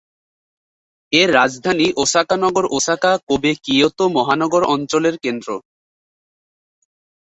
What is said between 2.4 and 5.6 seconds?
নগর Osaka Kobe Kyoto মহানগর অঞ্চলের কেন্দ্র।